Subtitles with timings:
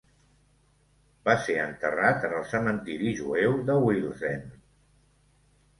[1.29, 4.47] Va ser enterrat en el cementiri jueu de Willesden.